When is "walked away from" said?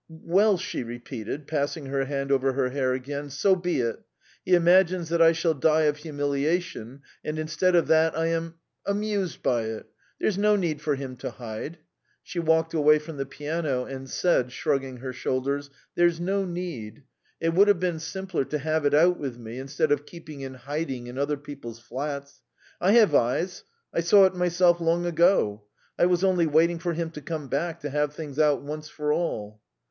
12.39-13.17